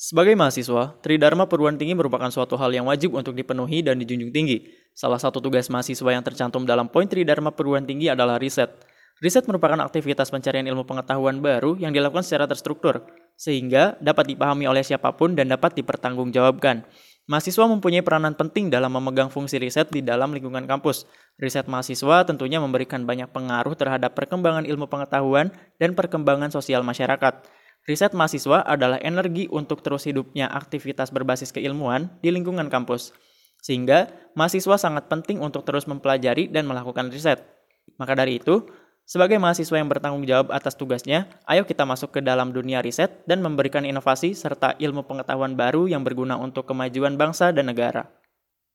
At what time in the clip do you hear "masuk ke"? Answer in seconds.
41.82-42.20